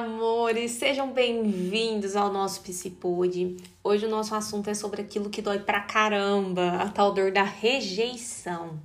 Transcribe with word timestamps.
amores! 0.00 0.72
Sejam 0.72 1.12
bem-vindos 1.12 2.16
ao 2.16 2.32
nosso 2.32 2.62
Psipode. 2.62 3.58
Hoje 3.84 4.06
o 4.06 4.08
nosso 4.08 4.34
assunto 4.34 4.70
é 4.70 4.74
sobre 4.74 5.02
aquilo 5.02 5.28
que 5.28 5.42
dói 5.42 5.58
pra 5.58 5.82
caramba, 5.82 6.76
a 6.76 6.88
tal 6.88 7.12
dor 7.12 7.30
da 7.30 7.42
rejeição. 7.42 8.80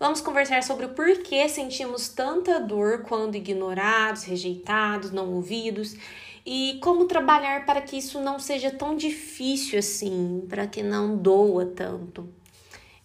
Vamos 0.00 0.22
conversar 0.22 0.62
sobre 0.62 0.86
o 0.86 0.94
porquê 0.94 1.46
sentimos 1.50 2.08
tanta 2.08 2.58
dor 2.58 3.02
quando 3.02 3.34
ignorados, 3.34 4.24
rejeitados, 4.24 5.10
não 5.10 5.34
ouvidos 5.34 5.94
e 6.46 6.78
como 6.82 7.04
trabalhar 7.04 7.66
para 7.66 7.82
que 7.82 7.98
isso 7.98 8.18
não 8.18 8.38
seja 8.38 8.70
tão 8.70 8.96
difícil 8.96 9.78
assim, 9.78 10.46
para 10.48 10.66
que 10.66 10.82
não 10.82 11.14
doa 11.14 11.66
tanto. 11.66 12.26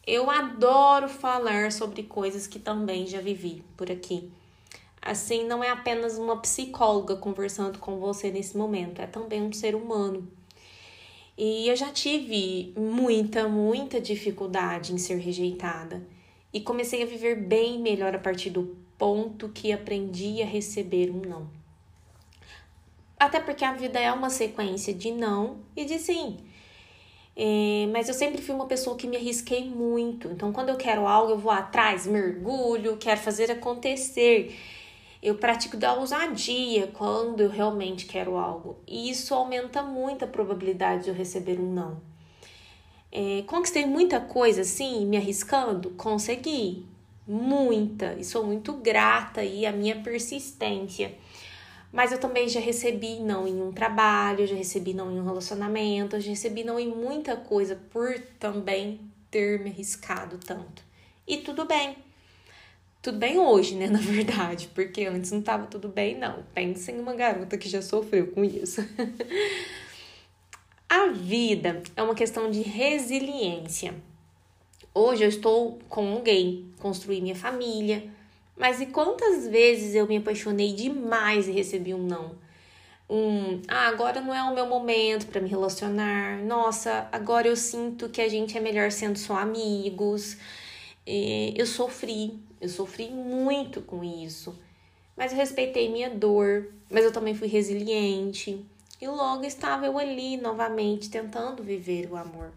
Eu 0.08 0.30
adoro 0.30 1.10
falar 1.10 1.74
sobre 1.74 2.04
coisas 2.04 2.48
que 2.48 2.58
também 2.58 3.06
já 3.06 3.20
vivi 3.20 3.62
por 3.76 3.92
aqui 3.92 4.32
Assim, 5.02 5.46
não 5.46 5.64
é 5.64 5.70
apenas 5.70 6.18
uma 6.18 6.38
psicóloga 6.38 7.16
conversando 7.16 7.80
com 7.80 7.98
você 7.98 8.30
nesse 8.30 8.56
momento, 8.56 9.02
é 9.02 9.08
também 9.08 9.42
um 9.42 9.52
ser 9.52 9.74
humano. 9.74 10.32
E 11.38 11.68
eu 11.68 11.76
já 11.76 11.92
tive 11.92 12.72
muita, 12.78 13.48
muita 13.48 14.00
dificuldade 14.00 14.94
em 14.94 14.98
ser 15.00 15.18
rejeitada. 15.18 16.06
E 16.54 16.62
comecei 16.62 17.02
a 17.02 17.06
viver 17.06 17.36
bem 17.36 17.80
melhor 17.80 18.14
a 18.14 18.20
partir 18.20 18.52
do 18.52 18.78
ponto 18.98 19.50
que 19.50 19.72
aprendi 19.72 20.42
a 20.42 20.46
receber 20.46 21.10
um 21.10 21.22
não. 21.22 21.50
Até 23.20 23.40
porque 23.40 23.66
a 23.66 23.74
vida 23.74 24.00
é 24.00 24.12
uma 24.12 24.30
sequência 24.30 24.94
de 24.94 25.12
não 25.12 25.60
e 25.76 25.86
de 25.86 25.98
sim. 25.98 26.38
É, 27.36 27.88
mas 27.92 28.08
eu 28.08 28.14
sempre 28.14 28.42
fui 28.42 28.54
uma 28.54 28.68
pessoa 28.68 28.96
que 28.96 29.08
me 29.08 29.16
arrisquei 29.16 29.64
muito. 29.64 30.28
Então, 30.28 30.52
quando 30.52 30.70
eu 30.70 30.76
quero 30.76 31.08
algo, 31.08 31.32
eu 31.32 31.38
vou 31.38 31.52
atrás, 31.52 32.06
mergulho, 32.06 32.98
quero 32.98 33.20
fazer 33.20 33.50
acontecer. 33.50 34.56
Eu 35.22 35.36
pratico 35.36 35.78
da 35.78 35.94
ousadia 35.94 36.88
quando 36.88 37.42
eu 37.42 37.50
realmente 37.50 38.06
quero 38.06 38.38
algo. 38.38 38.80
E 38.88 39.10
isso 39.12 39.36
aumenta 39.36 39.84
muito 39.84 40.26
a 40.26 40.28
probabilidade 40.28 41.04
de 41.04 41.10
eu 41.10 41.16
receber 41.16 41.60
um 41.60 41.72
não. 41.72 42.02
É, 43.12 43.44
conquistei 43.46 43.86
muita 43.86 44.20
coisa 44.20 44.62
assim, 44.62 45.06
me 45.06 45.18
arriscando? 45.18 45.92
Consegui. 45.92 46.86
Muita. 47.28 48.14
E 48.14 48.24
sou 48.24 48.44
muito 48.44 48.74
grata 48.74 49.42
aí 49.42 49.66
à 49.66 49.72
minha 49.72 50.02
persistência. 50.02 51.14
Mas 51.92 52.12
eu 52.12 52.18
também 52.18 52.50
já 52.50 52.60
recebi 52.60 53.20
não 53.20 53.48
em 53.48 53.62
um 53.62 53.72
trabalho, 53.72 54.48
já 54.48 54.56
recebi 54.56 54.94
não 54.94 55.12
em 55.12 55.20
um 55.20 55.26
relacionamento, 55.26 56.20
já 56.20 56.30
recebi 56.30 56.64
não 56.64 56.80
em 56.80 56.88
muita 56.88 57.36
coisa 57.36 57.80
por 57.92 58.18
também 58.40 59.00
ter 59.30 59.60
me 59.60 59.70
arriscado 59.70 60.40
tanto. 60.40 60.84
E 61.28 61.38
tudo 61.38 61.66
bem 61.66 61.96
tudo 63.02 63.18
bem 63.18 63.40
hoje, 63.40 63.76
né, 63.76 63.88
na 63.90 64.00
verdade, 64.00 64.70
porque 64.74 65.06
antes 65.06 65.32
não 65.32 65.42
tava 65.42 65.66
tudo 65.68 65.88
bem, 65.88 66.18
não. 66.18 66.44
Pense 66.54 66.92
em 66.92 67.00
uma 67.00 67.14
garota 67.14 67.58
que 67.58 67.68
já 67.68 67.82
sofreu 67.82 68.28
com 68.28 68.44
isso. 68.44 68.86
A 70.88 71.08
vida 71.08 71.82
é 71.96 72.04
uma 72.04 72.14
questão 72.14 72.52
de 72.52 72.62
resiliência. 72.62 73.94
Hoje 74.94 75.24
eu 75.24 75.30
estou 75.30 75.80
com 75.88 76.12
alguém, 76.12 76.70
construí 76.80 77.22
minha 77.22 77.36
família, 77.36 78.04
mas 78.58 78.82
e 78.82 78.88
quantas 78.88 79.48
vezes 79.48 79.96
eu 79.96 80.06
me 80.06 80.18
apaixonei 80.18 80.74
demais 80.74 81.48
e 81.48 81.52
recebi 81.52 81.94
um 81.94 82.04
não? 82.04 82.36
Um, 83.10 83.62
ah, 83.70 83.88
agora 83.88 84.20
não 84.20 84.34
é 84.34 84.44
o 84.44 84.54
meu 84.54 84.68
momento 84.68 85.28
para 85.28 85.40
me 85.40 85.50
relacionar. 85.50 86.38
Nossa, 86.44 87.08
agora 87.12 87.48
eu 87.48 87.56
sinto 87.56 88.10
que 88.10 88.22
a 88.22 88.28
gente 88.28 88.58
é 88.58 88.62
melhor 88.62 88.92
sendo 88.92 89.18
só 89.18 89.38
amigos. 89.38 90.38
E 91.06 91.54
eu 91.58 91.66
sofri, 91.66 92.40
eu 92.60 92.70
sofri 92.70 93.10
muito 93.10 93.82
com 93.82 94.04
isso, 94.04 94.58
mas 95.18 95.32
eu 95.32 95.38
respeitei 95.38 95.90
minha 95.90 96.10
dor, 96.10 96.72
mas 96.90 97.04
eu 97.04 97.12
também 97.12 97.34
fui 97.34 97.48
resiliente 97.48 98.64
e 99.02 99.08
logo 99.08 99.44
estava 99.44 99.86
eu 99.88 99.98
ali 99.98 100.38
novamente 100.38 101.10
tentando 101.10 101.64
viver 101.64 102.12
o 102.12 102.16
amor. 102.16 102.52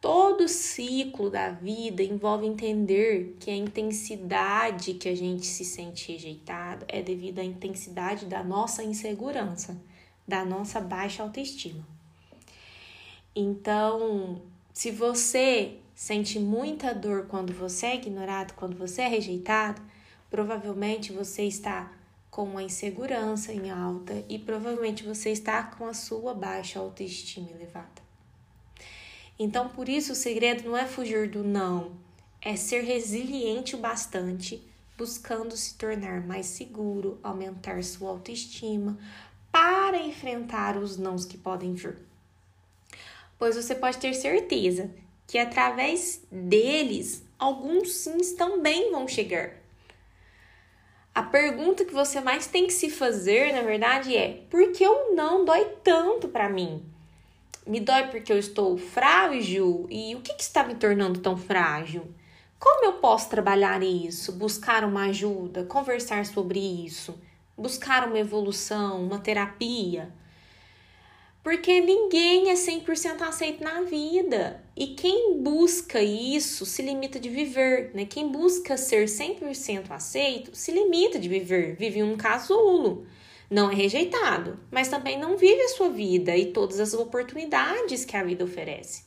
Todo 0.00 0.48
ciclo 0.48 1.28
da 1.28 1.50
vida 1.50 2.02
envolve 2.02 2.46
entender 2.46 3.36
que 3.38 3.50
a 3.50 3.56
intensidade 3.56 4.94
que 4.94 5.08
a 5.08 5.14
gente 5.14 5.44
se 5.44 5.62
sente 5.62 6.12
rejeitado 6.12 6.86
é 6.88 7.02
devido 7.02 7.38
à 7.38 7.44
intensidade 7.44 8.24
da 8.24 8.42
nossa 8.42 8.82
insegurança, 8.82 9.76
da 10.26 10.42
nossa 10.42 10.80
baixa 10.80 11.22
autoestima. 11.22 11.86
Então, 13.36 14.40
se 14.72 14.90
você 14.90 15.76
sente 16.00 16.38
muita 16.38 16.94
dor 16.94 17.26
quando 17.26 17.52
você 17.52 17.84
é 17.84 17.96
ignorado, 17.96 18.54
quando 18.54 18.74
você 18.74 19.02
é 19.02 19.06
rejeitado, 19.06 19.82
provavelmente 20.30 21.12
você 21.12 21.42
está 21.42 21.92
com 22.30 22.44
uma 22.44 22.62
insegurança 22.62 23.52
em 23.52 23.70
alta 23.70 24.24
e 24.26 24.38
provavelmente 24.38 25.04
você 25.04 25.28
está 25.28 25.62
com 25.62 25.86
a 25.86 25.92
sua 25.92 26.32
baixa 26.32 26.78
autoestima 26.78 27.50
elevada. 27.50 28.00
Então, 29.38 29.68
por 29.68 29.90
isso, 29.90 30.12
o 30.12 30.16
segredo 30.16 30.66
não 30.66 30.74
é 30.74 30.86
fugir 30.86 31.28
do 31.28 31.44
não, 31.44 31.92
é 32.40 32.56
ser 32.56 32.80
resiliente 32.80 33.76
o 33.76 33.78
bastante, 33.78 34.66
buscando 34.96 35.54
se 35.54 35.74
tornar 35.74 36.26
mais 36.26 36.46
seguro, 36.46 37.20
aumentar 37.22 37.84
sua 37.84 38.08
autoestima 38.08 38.98
para 39.52 39.98
enfrentar 39.98 40.78
os 40.78 40.96
nãos 40.96 41.26
que 41.26 41.36
podem 41.36 41.74
vir. 41.74 41.98
Pois 43.38 43.54
você 43.54 43.74
pode 43.74 43.98
ter 43.98 44.14
certeza 44.14 44.90
que 45.30 45.38
através 45.38 46.26
deles 46.28 47.24
alguns 47.38 47.92
sims 47.92 48.32
também 48.32 48.90
vão 48.90 49.06
chegar. 49.06 49.52
A 51.14 51.22
pergunta 51.22 51.84
que 51.84 51.94
você 51.94 52.20
mais 52.20 52.48
tem 52.48 52.66
que 52.66 52.72
se 52.72 52.90
fazer, 52.90 53.52
na 53.52 53.62
verdade, 53.62 54.16
é: 54.16 54.42
por 54.50 54.72
que 54.72 54.84
o 54.84 55.14
não 55.14 55.44
dói 55.44 55.66
tanto 55.84 56.26
para 56.26 56.48
mim? 56.48 56.84
Me 57.64 57.78
dói 57.78 58.08
porque 58.08 58.32
eu 58.32 58.38
estou 58.38 58.76
frágil? 58.76 59.86
E 59.88 60.16
o 60.16 60.20
que, 60.20 60.34
que 60.34 60.42
está 60.42 60.64
me 60.64 60.74
tornando 60.74 61.20
tão 61.20 61.36
frágil? 61.36 62.12
Como 62.58 62.84
eu 62.84 62.94
posso 62.94 63.30
trabalhar 63.30 63.84
isso? 63.84 64.32
Buscar 64.32 64.84
uma 64.84 65.04
ajuda, 65.04 65.62
conversar 65.62 66.26
sobre 66.26 66.58
isso, 66.58 67.16
buscar 67.56 68.08
uma 68.08 68.18
evolução, 68.18 69.00
uma 69.04 69.20
terapia? 69.20 70.12
Porque 71.42 71.80
ninguém 71.80 72.50
é 72.50 72.54
100% 72.54 73.22
aceito 73.22 73.64
na 73.64 73.82
vida. 73.82 74.62
E 74.80 74.86
quem 74.86 75.42
busca 75.42 76.00
isso 76.02 76.64
se 76.64 76.80
limita 76.80 77.20
de 77.20 77.28
viver, 77.28 77.90
né? 77.92 78.06
Quem 78.06 78.32
busca 78.32 78.78
ser 78.78 79.04
100% 79.04 79.90
aceito 79.90 80.56
se 80.56 80.72
limita 80.72 81.18
de 81.18 81.28
viver, 81.28 81.76
vive 81.76 82.02
um 82.02 82.16
casulo. 82.16 83.06
Não 83.50 83.70
é 83.70 83.74
rejeitado, 83.74 84.58
mas 84.70 84.88
também 84.88 85.18
não 85.18 85.36
vive 85.36 85.60
a 85.60 85.68
sua 85.68 85.90
vida 85.90 86.34
e 86.34 86.46
todas 86.46 86.80
as 86.80 86.94
oportunidades 86.94 88.06
que 88.06 88.16
a 88.16 88.24
vida 88.24 88.42
oferece. 88.42 89.02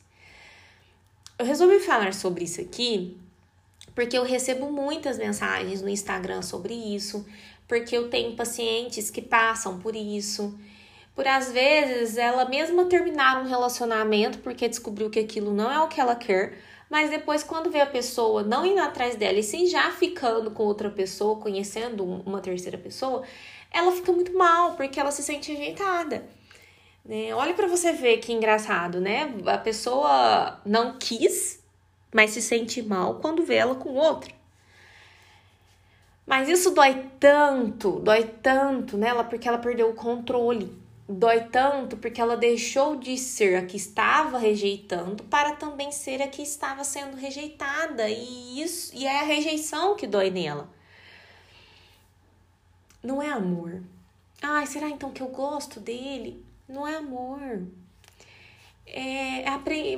Eu 1.36 1.44
resolvi 1.44 1.80
falar 1.80 2.14
sobre 2.14 2.44
isso 2.44 2.60
aqui 2.60 3.16
porque 3.96 4.16
eu 4.16 4.22
recebo 4.22 4.70
muitas 4.70 5.18
mensagens 5.18 5.82
no 5.82 5.88
Instagram 5.88 6.42
sobre 6.42 6.72
isso, 6.72 7.26
porque 7.66 7.96
eu 7.96 8.08
tenho 8.08 8.36
pacientes 8.36 9.10
que 9.10 9.20
passam 9.20 9.80
por 9.80 9.96
isso 9.96 10.56
por 11.14 11.26
às 11.28 11.52
vezes 11.52 12.16
ela 12.16 12.44
mesma 12.44 12.86
terminar 12.86 13.40
um 13.40 13.46
relacionamento 13.46 14.38
porque 14.38 14.68
descobriu 14.68 15.08
que 15.08 15.20
aquilo 15.20 15.52
não 15.54 15.70
é 15.70 15.80
o 15.80 15.88
que 15.88 16.00
ela 16.00 16.16
quer, 16.16 16.58
mas 16.90 17.08
depois 17.08 17.44
quando 17.44 17.70
vê 17.70 17.80
a 17.80 17.86
pessoa 17.86 18.42
não 18.42 18.66
indo 18.66 18.80
atrás 18.80 19.14
dela 19.14 19.38
e 19.38 19.42
sim 19.42 19.66
já 19.66 19.90
ficando 19.92 20.50
com 20.50 20.64
outra 20.64 20.90
pessoa, 20.90 21.40
conhecendo 21.40 22.04
uma 22.04 22.40
terceira 22.40 22.76
pessoa, 22.76 23.22
ela 23.70 23.92
fica 23.92 24.10
muito 24.12 24.36
mal 24.36 24.74
porque 24.74 24.98
ela 24.98 25.12
se 25.12 25.22
sente 25.22 25.52
rejeitada. 25.52 26.26
Né? 27.04 27.34
Olha 27.34 27.54
para 27.54 27.66
você 27.68 27.92
ver 27.92 28.18
que 28.18 28.32
engraçado, 28.32 29.00
né? 29.00 29.34
A 29.46 29.58
pessoa 29.58 30.60
não 30.64 30.96
quis, 30.98 31.62
mas 32.12 32.30
se 32.30 32.40
sente 32.40 32.82
mal 32.82 33.16
quando 33.16 33.44
vê 33.44 33.56
ela 33.56 33.74
com 33.74 33.90
outra. 33.94 34.32
Mas 36.26 36.48
isso 36.48 36.70
dói 36.70 37.10
tanto, 37.20 38.00
dói 38.00 38.24
tanto 38.42 38.96
nela 38.96 39.22
porque 39.22 39.46
ela 39.46 39.58
perdeu 39.58 39.90
o 39.90 39.94
controle 39.94 40.83
dói 41.08 41.48
tanto 41.48 41.96
porque 41.96 42.20
ela 42.20 42.36
deixou 42.36 42.96
de 42.96 43.16
ser 43.18 43.56
a 43.56 43.66
que 43.66 43.76
estava 43.76 44.38
rejeitando 44.38 45.22
para 45.24 45.54
também 45.56 45.92
ser 45.92 46.22
a 46.22 46.28
que 46.28 46.42
estava 46.42 46.82
sendo 46.84 47.16
rejeitada 47.16 48.08
e 48.08 48.62
isso 48.62 48.94
e 48.94 49.06
é 49.06 49.20
a 49.20 49.24
rejeição 49.24 49.96
que 49.96 50.06
dói 50.06 50.30
nela. 50.30 50.68
Não 53.02 53.20
é 53.20 53.30
amor. 53.30 53.82
Ai, 54.42 54.66
será 54.66 54.88
então 54.88 55.10
que 55.10 55.22
eu 55.22 55.28
gosto 55.28 55.78
dele? 55.78 56.44
Não 56.68 56.88
é 56.88 56.96
amor 56.96 57.66
é, 58.86 59.44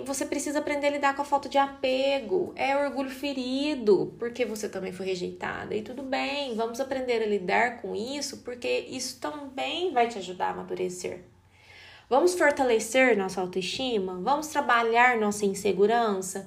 você 0.04 0.24
precisa 0.24 0.60
aprender 0.60 0.86
a 0.86 0.90
lidar 0.90 1.16
com 1.16 1.22
a 1.22 1.24
falta 1.24 1.48
de 1.48 1.58
apego, 1.58 2.52
é 2.54 2.76
orgulho 2.76 3.10
ferido, 3.10 4.14
porque 4.18 4.44
você 4.44 4.68
também 4.68 4.92
foi 4.92 5.06
rejeitada. 5.06 5.74
E 5.74 5.82
tudo 5.82 6.02
bem, 6.02 6.54
vamos 6.54 6.80
aprender 6.80 7.22
a 7.22 7.26
lidar 7.26 7.82
com 7.82 7.94
isso, 7.94 8.38
porque 8.38 8.86
isso 8.88 9.18
também 9.20 9.92
vai 9.92 10.08
te 10.08 10.18
ajudar 10.18 10.48
a 10.48 10.50
amadurecer. 10.50 11.24
Vamos 12.08 12.34
fortalecer 12.34 13.16
nossa 13.16 13.40
autoestima, 13.40 14.20
vamos 14.22 14.46
trabalhar 14.46 15.18
nossa 15.18 15.44
insegurança 15.44 16.46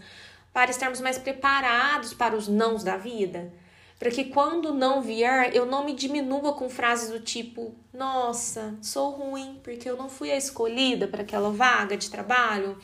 para 0.54 0.72
estarmos 0.72 1.02
mais 1.02 1.18
preparados 1.18 2.14
para 2.14 2.36
os 2.36 2.48
nãos 2.48 2.84
da 2.84 2.96
vida. 2.96 3.52
Para 4.00 4.10
que 4.10 4.24
quando 4.24 4.74
não 4.74 5.02
vier, 5.02 5.54
eu 5.54 5.66
não 5.66 5.84
me 5.84 5.94
diminua 5.94 6.54
com 6.54 6.70
frases 6.70 7.10
do 7.12 7.20
tipo: 7.20 7.76
"Nossa, 7.94 8.74
sou 8.82 9.12
ruim 9.12 9.60
porque 9.62 9.90
eu 9.90 9.98
não 9.98 10.10
fui 10.10 10.32
a 10.32 10.38
escolhida 10.38 11.08
para 11.08 11.22
aquela 11.22 11.52
vaga 11.52 11.98
de 11.98 12.10
trabalho", 12.10 12.80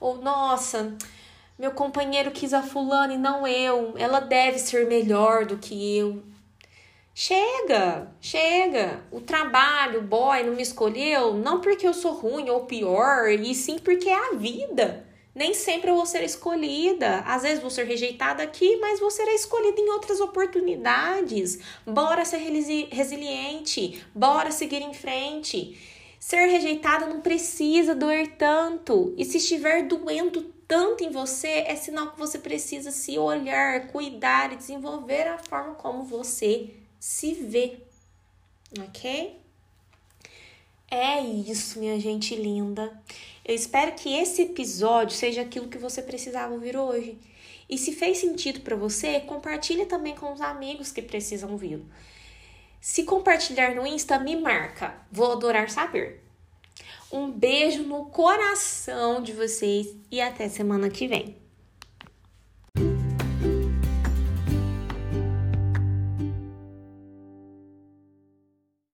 ou 0.00 0.18
"Nossa, 0.18 0.96
meu 1.56 1.70
companheiro 1.70 2.32
quis 2.32 2.52
a 2.52 2.62
fulana 2.62 3.14
e 3.14 3.18
não 3.18 3.46
eu, 3.46 3.94
ela 3.96 4.18
deve 4.20 4.58
ser 4.58 4.88
melhor 4.88 5.46
do 5.46 5.56
que 5.56 5.96
eu". 5.96 6.22
Chega, 7.14 8.12
chega. 8.20 9.00
O 9.10 9.22
trabalho, 9.22 10.00
o 10.00 10.02
boy 10.02 10.42
não 10.42 10.54
me 10.54 10.62
escolheu, 10.62 11.32
não 11.32 11.62
porque 11.62 11.86
eu 11.86 11.94
sou 11.94 12.12
ruim 12.12 12.50
ou 12.50 12.66
pior, 12.66 13.30
e 13.30 13.54
sim 13.54 13.78
porque 13.78 14.08
é 14.10 14.32
a 14.32 14.34
vida. 14.34 15.06
Nem 15.36 15.52
sempre 15.52 15.90
eu 15.90 15.96
vou 15.96 16.06
ser 16.06 16.24
escolhida. 16.24 17.18
Às 17.26 17.42
vezes 17.42 17.60
vou 17.60 17.68
ser 17.68 17.84
rejeitada 17.84 18.42
aqui, 18.42 18.78
mas 18.78 18.98
vou 18.98 19.10
ser 19.10 19.28
escolhida 19.34 19.78
em 19.78 19.90
outras 19.90 20.18
oportunidades. 20.18 21.58
Bora 21.84 22.24
ser 22.24 22.38
resiliente, 22.38 24.02
bora 24.14 24.50
seguir 24.50 24.80
em 24.80 24.94
frente. 24.94 25.78
Ser 26.18 26.46
rejeitada 26.46 27.04
não 27.04 27.20
precisa 27.20 27.94
doer 27.94 28.34
tanto. 28.38 29.12
E 29.18 29.26
se 29.26 29.36
estiver 29.36 29.86
doendo 29.86 30.40
tanto 30.66 31.04
em 31.04 31.10
você, 31.10 31.64
é 31.66 31.76
sinal 31.76 32.12
que 32.12 32.18
você 32.18 32.38
precisa 32.38 32.90
se 32.90 33.18
olhar, 33.18 33.88
cuidar 33.88 34.54
e 34.54 34.56
desenvolver 34.56 35.28
a 35.28 35.36
forma 35.36 35.74
como 35.74 36.02
você 36.02 36.70
se 36.98 37.34
vê. 37.34 37.80
Ok? 38.80 39.45
É 40.90 41.20
isso, 41.20 41.80
minha 41.80 41.98
gente 41.98 42.34
linda. 42.36 42.92
Eu 43.44 43.54
espero 43.54 43.92
que 43.92 44.14
esse 44.14 44.42
episódio 44.42 45.16
seja 45.16 45.42
aquilo 45.42 45.68
que 45.68 45.78
você 45.78 46.00
precisava 46.00 46.54
ouvir 46.54 46.76
hoje. 46.76 47.18
E 47.68 47.76
se 47.76 47.92
fez 47.92 48.18
sentido 48.18 48.60
para 48.60 48.76
você, 48.76 49.20
compartilhe 49.20 49.86
também 49.86 50.14
com 50.14 50.32
os 50.32 50.40
amigos 50.40 50.92
que 50.92 51.02
precisam 51.02 51.50
ouvi-lo. 51.50 51.86
Se 52.80 53.02
compartilhar 53.02 53.74
no 53.74 53.84
Insta, 53.86 54.18
me 54.18 54.36
marca. 54.36 54.94
Vou 55.10 55.32
adorar 55.32 55.68
saber. 55.70 56.22
Um 57.10 57.30
beijo 57.30 57.82
no 57.82 58.06
coração 58.06 59.20
de 59.22 59.32
vocês 59.32 59.88
e 60.10 60.20
até 60.20 60.48
semana 60.48 60.88
que 60.88 61.08
vem. 61.08 61.45